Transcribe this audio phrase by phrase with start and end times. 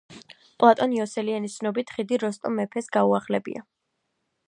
[0.63, 3.67] პლატონ იოსელიანის ცნობით, ხიდი როსტომ მეფეს განუახლებია.